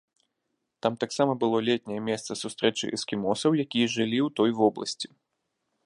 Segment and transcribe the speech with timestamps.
[0.83, 5.09] Там таксама было летняе месца сустрэчы эскімосаў, якія жылі ў той вобласці.